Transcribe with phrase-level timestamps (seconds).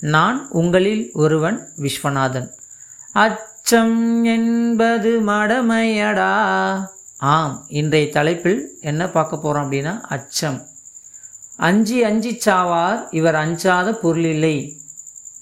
[0.00, 2.50] நான் உங்களில் ஒருவன் விஸ்வநாதன்.
[3.12, 6.32] அச்சம் என்பது மடமையடா.
[7.18, 10.66] ஆம் இன்றைய தலைப்பில் என்ன பார்க்க போகிறோம் அப்படின்னா அச்சம்.
[11.56, 14.80] அஞ்சி அஞ்சி சாவார் இவர் அஞ்சாத பொருள் இல்லை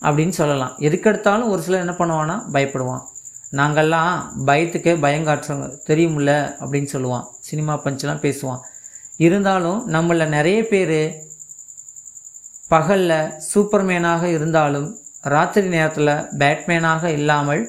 [0.02, 0.74] அப்படின்னு சொல்லலாம்.
[0.78, 3.02] எதுக்கெடுத்தாலும் ஒரு சிலர் என்ன பண்ணுவான்னா பயப்படுவான்.
[3.52, 7.26] நாங்கள்லாம் பயத்துக்கே பயங்காட்டுறவங்க தெரியுமில்ல அப்படின்னு சொல்லுவான்.
[7.40, 8.60] சினிமா பஞ்செலாம் பேசுவான்.
[9.16, 11.25] இருந்தாலும் நம்மள நிறைய பேர்
[12.70, 14.88] பகலில் சூப்பர்மேனாக இருந்தாலும்
[15.34, 17.62] ராத்திரி நேரத்தில் பேட்மேனாக இல்லாமல்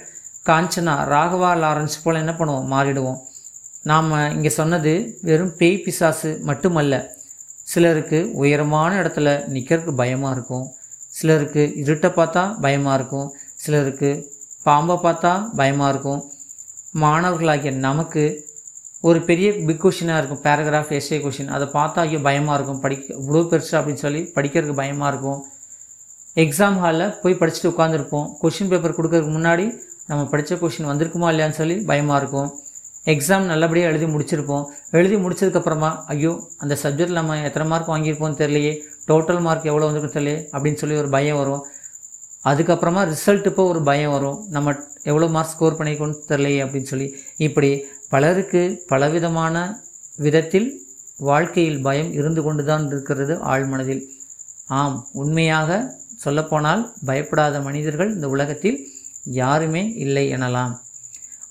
[0.46, 2.68] காஞ்சனா ராகவா லாரன்ஸ் போல் என்ன பண்ணுவோம்?
[2.74, 3.20] மாறிடுவோம்.
[3.84, 6.96] நாம் இங்கே சொன்னது வெறும் பேய் பிசாசு மட்டுமல்ல.
[7.64, 10.66] சிலருக்கு உயரமான இடத்துல நிற்கிறதுக்கு பயமாக இருக்கும்.
[11.14, 13.28] சிலருக்கு இருட்டை பார்த்தா பயமாக இருக்கும்.
[13.56, 14.12] சிலருக்கு
[14.66, 16.22] பாம்பை பார்த்தா பயமாக இருக்கும்.
[17.04, 18.24] மாணவர்களாகிய நமக்கு
[19.04, 20.42] ஒரு பெரிய பிக் கொஷினாக இருக்கும்.
[20.46, 22.80] பேராகிராஃப் எஸ்ஏ கொஷின் அதை பார்த்தா ஐயோ பயமாக இருக்கும்.
[22.86, 25.42] படிக்க இவ்வளோ பெருசு அப்படின்னு சொல்லி படிக்கிறதுக்கு பயமாக இருக்கும்.
[26.44, 29.66] எக்ஸாம் ஹாலில் போய் படிச்சுட்டு உட்காந்துருப்போம் கொஷின் பேப்பர் கொடுக்கறதுக்கு முன்னாடி
[30.10, 32.50] நம்ம படித்த கொஷின் வந்திருக்குமா இல்லையான்னு சொல்லி பயமாக இருக்கும்.
[33.14, 34.64] எக்ஸாம் நல்லபடியாக எழுதி முடிச்சிருப்போம்.
[34.98, 36.32] எழுதி முடிச்சதுக்கப்புறமா ஐயோ
[36.64, 38.74] அந்த சப்ஜெக்டில் நம்ம எத்தனை மார்க் வாங்கியிருப்போம்னு தெரியலையே.
[39.10, 41.64] டோட்டல் மார்க் எவ்வளோ வந்திருக்கும் தெரியலையே அப்படின்னு சொல்லி ஒரு பயம் வரும்.
[42.50, 44.38] அதுக்கப்புறமா ரிசல்ட் இப்போ ஒரு பயம் வரும்.
[44.56, 44.74] நம்ம
[45.12, 47.08] எவ்வளோ மார்க் ஸ்கோர் பண்ணியிருக்கோம்னு தெரியலையே அப்படின்னு சொல்லி.
[47.48, 47.70] இப்படி
[48.12, 49.56] பலருக்கு பலவிதமான
[50.20, 50.68] விதத்தில்
[51.20, 54.04] வாழ்க்கையில் பயம் இருந்து கொண்டு தான் இருக்கிறது ஆழ்மனதில்
[54.82, 55.80] ஆம் உண்மையாக
[56.24, 58.78] சொல்லப்போனால் பயப்படாத மனிதர்கள் இந்த உலகத்தில்
[59.42, 60.74] யாருமே இல்லை எனலாம்.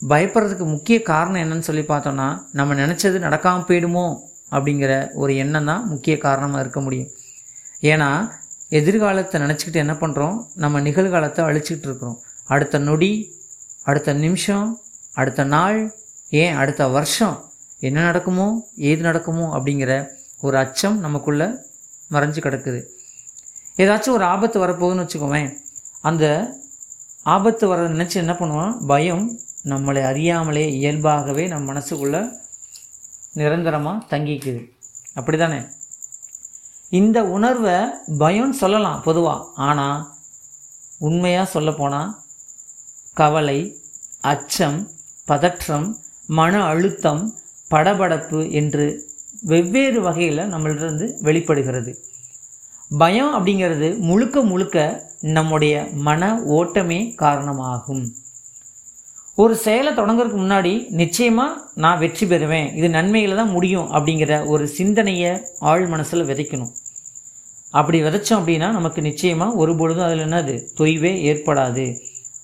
[0.03, 2.28] பயப்படுறதுக்கு முக்கிய காரணம் என்னன்னு சொல்லி பார்த்தோன்னா
[2.59, 4.06] நம்ம நினச்சது நடக்காமல் போயிடுமோ
[4.55, 7.11] அப்படிங்கிற ஒரு எண்ணம் தான் முக்கிய காரணமாக இருக்க முடியும்.
[7.83, 8.11] ஏன்னா
[8.78, 12.19] எதிர்காலத்தை நினச்சிக்கிட்டு என்ன பண்ணுறோம் நம்ம நிகழ்காலத்தை அழிச்சிக்கிட்டு இருக்கிறோம்.
[12.49, 13.12] அடுத்த நொடி
[13.91, 14.66] அடுத்த நிமிஷம்
[15.16, 15.78] அடுத்த நாள்
[16.31, 17.37] ஏன் அடுத்த வருஷம்
[17.81, 19.92] என்ன நடக்குமோ ஏது நடக்குமோ அப்படிங்கிற
[20.41, 21.47] ஒரு அச்சம் நமக்குள்ளே
[22.10, 22.81] மறைஞ்சு கிடக்குது.
[23.76, 25.50] ஏதாச்சும் ஒரு ஆபத்து வரப்போகுதுன்னு வச்சுக்கோவேன்.
[26.03, 26.54] அந்த
[27.22, 28.86] ஆபத்து வர நினச்சி என்ன பண்ணுவோம்?
[28.86, 32.22] பயம் நம்மளை அறியாமலே இயல்பாகவே நம் மனசுக்குள்ளே
[33.34, 34.60] நிரந்தரமாக தங்கிக்குது.
[35.15, 35.60] அப்படி தானே
[36.91, 37.76] இந்த உணர்வை
[38.19, 40.15] பயம்னு சொல்லலாம் பொதுவாக ஆனால்
[40.98, 42.10] உண்மையாக சொல்லப்போனால்
[43.15, 43.59] கவலை
[44.20, 44.91] அச்சம்
[45.25, 45.88] பதற்றம்
[46.26, 47.22] மன அழுத்தம்
[47.70, 49.04] படபடப்பு என்று
[49.42, 51.98] வெவ்வேறு வகையில் நம்மளிருந்து வெளிப்படுகிறது.
[52.98, 58.04] பயம் அப்படிங்கிறது முழுக்க முழுக்க நம்முடைய மன ஓட்டமே காரணமாகும்.
[59.34, 62.75] ஒரு செயலை தொடங்குறதுக்கு முன்னாடி நிச்சயமாக நான் வெற்றி பெறுவேன்.
[62.75, 66.72] இது நன்மையில் தான் முடியும் அப்படிங்கிற ஒரு சிந்தனையை ஆழ் மனசில் விதைக்கணும்.
[67.70, 70.54] அப்படி விதைச்சோம் அப்படின்னா நமக்கு நிச்சயமாக ஒரு பொழுதும் அதில் என்னது?
[70.78, 71.97] தொய்வே ஏற்படாது.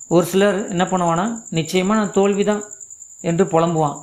[0.07, 2.63] ஒரு சிலர் என்ன பண்ணுவான்னா நிச்சயமாக நான் தோல்வி தான்
[3.29, 3.97] என்று புலம்புவான்.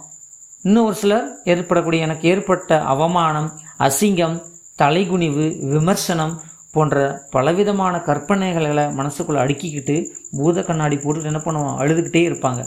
[0.64, 3.48] இன்னும் ஒரு சிலர் ஏற்படக்கூடிய எனக்கு ஏற்பட்ட அவமானம்
[3.86, 4.36] அசிங்கம்
[4.82, 6.34] தலைகுனிவு விமர்சனம்
[6.74, 6.96] போன்ற
[7.34, 9.96] பலவிதமான கற்பனைகளை மனசுக்குள்ளே அடுக்கிக்கிட்டு
[10.38, 11.78] பூத கண்ணாடி போட்டு என்ன பண்ணுவான்?
[11.82, 12.62] அழுதுகிட்டே இருப்பாங்க.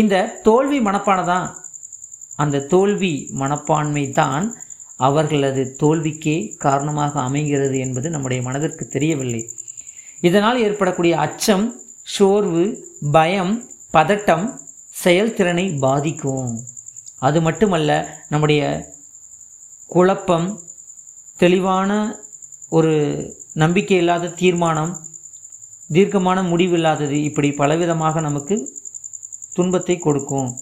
[0.00, 0.14] இந்த
[0.48, 1.46] தோல்வி மனப்பானை தான்
[2.42, 3.12] அந்த தோல்வி
[3.42, 4.46] மனப்பான்மை தான்
[5.06, 9.42] அவர்களது தோல்விக்கே காரணமாக அமைகிறது என்பது நம்முடைய மனதிற்கு தெரியவில்லை.
[10.28, 11.66] இதனால் ஏற்படக்கூடிய அச்சம்
[12.14, 12.64] சோர்வு
[13.16, 13.54] பயம்
[13.96, 14.46] பதட்டம்
[15.02, 16.58] செயல்திறனை பாதிக்கும்.
[17.18, 17.90] அது மட்டுமல்ல
[18.28, 18.62] நம்முடைய
[19.86, 20.60] குழப்பம்
[21.36, 22.20] தெளிவான
[22.68, 22.94] ஒரு
[23.52, 24.92] நம்பிக்கை இல்லாத தீர்மானம்
[25.88, 28.56] தீர்க்கமான முடிவு இல்லாதது இப்படி பலவிதமாக நமக்கு
[29.52, 30.58] துன்பத்தை கொடுக்கும்.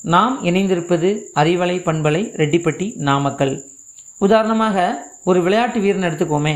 [0.00, 3.70] நாம் இணைந்திருப்பது அறிவலை பண்பலை ரெட்டிப்பட்டி நாமக்கல்.
[4.18, 6.54] உதாரணமாக ஒரு விளையாட்டு வீரன் எடுத்துக்கோமே.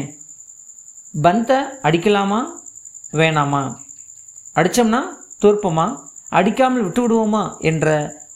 [1.22, 2.40] பந்தை அடிக்கலாமா?
[3.12, 3.62] வேணாமா?
[4.54, 5.00] அடித்தோம்னா
[5.40, 5.86] தோற்போமா?
[6.38, 7.86] அடிக்காமல் விட்டு விடுவோமா என்ற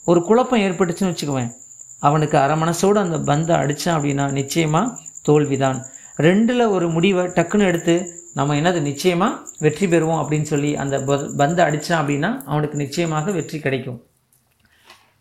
[0.05, 1.51] ஒரு குழப்பம் ஏற்பட்டுச்சுன்னு வச்சுக்குவேன்.
[1.99, 4.97] அவனுக்கு அரை மனசோடு அந்த பந்தை அடித்தான் அப்படின்னா நிச்சயமாக
[5.27, 5.79] தோல்விதான்.
[6.17, 7.95] ரெண்டில் ஒரு முடிவை டக்குன்னு எடுத்து
[8.33, 10.95] நம்ம என்னது நிச்சயமாக வெற்றி பெறுவோம் அப்படின்னு சொல்லி அந்த
[11.41, 13.99] பந்தை அடித்தான் அப்படின்னா அவனுக்கு நிச்சயமாக வெற்றி கிடைக்கும்.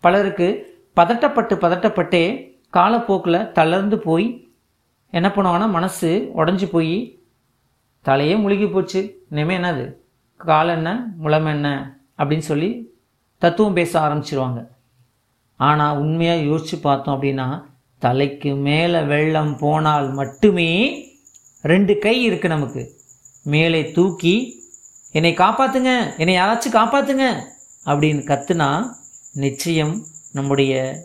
[0.01, 0.49] பலருக்கு
[1.01, 2.25] பதட்டப்பட்டு பதட்டப்பட்டே
[2.71, 4.27] காலப்போக்கில் தளர்ந்து போய்
[5.11, 6.97] என்ன பண்ணுவாங்கன்னா மனசு உடஞ்சி போய்
[8.05, 9.01] தலையே முழுகி போச்சு.
[9.31, 9.85] இனிமேல் என்னது?
[10.37, 10.91] கால் என்ன?
[11.17, 11.69] முளம் என்ன?
[12.19, 12.95] அப்படின்னு சொல்லி
[13.39, 14.67] தத்துவம் பேச ஆரம்பிச்சிருவாங்க.
[15.57, 17.65] ஆனால் உண்மையாக யோசித்து பார்த்தோம் அப்படின்னா
[17.99, 20.71] தலைக்கு மேலே வெள்ளம் போனால் மட்டுமே
[21.63, 23.01] ரெண்டு கை இருக்குது நமக்கு.
[23.43, 24.63] மேலே தூக்கி
[25.13, 27.41] என்னை காப்பாற்றுங்க என்னை யாராச்சும் காப்பாற்றுங்க
[27.87, 28.95] அப்படின்னு கத்துனா
[29.33, 31.03] நிச்சயம் நம்முடைய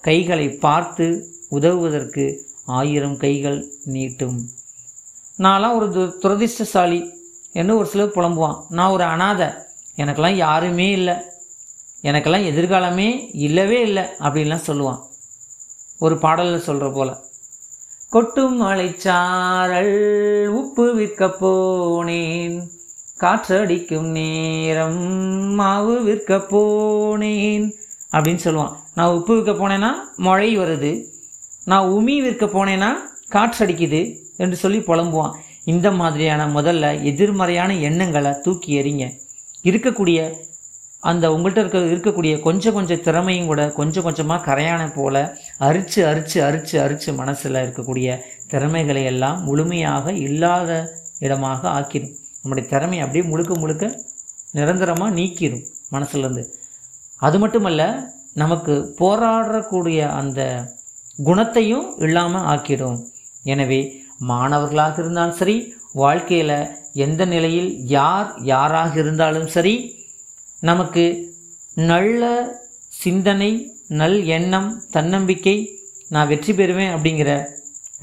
[0.00, 4.38] கைகளை பார்த்து உதவுவதற்கு ஆயிரம் கைகள் நீட்டும்.
[5.38, 7.12] நான்லாம் ஒரு து துரதிர்ஷ்டசாலி.
[7.52, 8.66] என்று ஒரு சிலர் புலம்புவான்.
[8.68, 9.46] நான் ஒரு அனாதை.
[9.96, 11.14] எனக்கெல்லாம் யாருமே இல்லை.
[12.02, 15.02] எனக்கெல்லாம் எதிர்காலமே இல்லவே இல்லை அப்படின்லாம் சொல்லுவான்.
[15.98, 17.16] ஒரு பாடலில் சொல்கிற போல்.
[18.10, 22.68] கொட்டும் மலைச்சாரல் உப்பு விற்க போனேன்.
[23.20, 25.02] காற்றடிக்கும் நேரம்
[25.54, 27.72] மாவு விற்க போனேன்
[28.12, 28.76] அப்படின்னு சொல்லுவான்.
[28.94, 31.04] நான் உப்பு விற்க போனேன்னா மழை வருது.
[31.64, 32.92] நான் உமி விற்க போனேன்னா
[33.32, 35.32] காற்றடிக்குது என்று சொல்லி புலம்புவான்.
[35.64, 39.22] இந்த மாதிரியான முதல்ல எதிர்மறையான எண்ணங்களை தூக்கி எறிங்க.
[39.64, 40.18] இருக்கக்கூடிய
[41.02, 46.76] அந்த உங்கள்கிட்ட இருக்க இருக்கக்கூடிய கொஞ்சம் கொஞ்சம் திறமையும் கூட கொஞ்சம் கொஞ்சமாக கரையான போல அரிச்சு அரிச்சு அரிச்சு
[46.78, 48.16] அரிச்சு மனசில் இருக்கக்கூடிய
[48.48, 50.70] திறமைகளை எல்லாம் முழுமையாக இல்லாத
[51.18, 53.84] இடமாக ஆக்கிடும் நம்முடைய திறமையை அப்படியே முழுக்க முழுக்க
[54.52, 56.44] நிரந்தரமாக நீக்கிடும் மனசுலேருந்து.
[57.22, 57.82] அது மட்டுமல்ல
[58.34, 60.40] நமக்கு போராடக்கூடிய அந்த
[61.18, 62.98] குணத்தையும் இல்லாமல் ஆக்கிடும்
[63.44, 63.80] எனவே
[64.18, 65.56] மாணவர்களாக இருந்தாலும் சரி
[65.92, 66.56] வாழ்க்கையில்
[66.94, 69.74] எந்த நிலையில் யார் யாராக இருந்தாலும் சரி
[70.60, 71.32] நமக்கு
[71.74, 72.22] நல்ல
[72.88, 75.56] சிந்தனை நல் எண்ணம் தன்னம்பிக்கை
[76.08, 77.30] நான் வெற்றி பெறுவேன் அப்படிங்கிற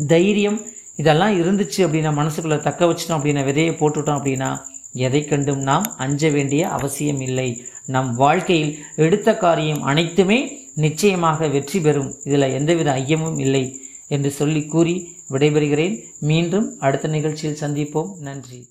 [0.08, 0.60] தைரியம்
[0.96, 4.50] இதெல்லாம் இருந்துச்சு அப்படின்னா மனசுக்குள்ளே தக்க வச்சிட்டோம் அப்படின்னா விதையை போட்டுட்டோம் அப்படின்னா
[4.94, 7.50] எதை கண்டும் நாம் அஞ்ச வேண்டிய அவசியம் இல்லை.
[7.86, 10.40] நம் வாழ்க்கையில் எடுத்த காரியம் அனைத்துமே
[10.76, 12.12] நிச்சயமாக வெற்றி பெறும்.
[12.24, 13.64] இதில் எந்தவித ஐயமும் இல்லை
[14.08, 14.96] என்று சொல்லி கூறி
[15.30, 15.96] விடைபெறுகிறேன்.
[16.20, 18.12] மீண்டும் அடுத்த நிகழ்ச்சியில் சந்திப்போம்.
[18.20, 18.68] நன்றி.